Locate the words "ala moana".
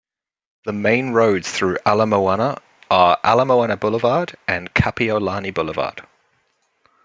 1.87-2.57, 3.23-3.77